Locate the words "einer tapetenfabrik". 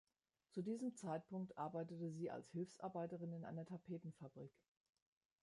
3.45-4.51